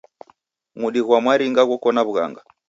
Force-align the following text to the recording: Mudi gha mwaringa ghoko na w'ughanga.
Mudi 0.79 0.99
gha 1.07 1.17
mwaringa 1.23 1.61
ghoko 1.69 1.87
na 1.91 2.01
w'ughanga. 2.05 2.41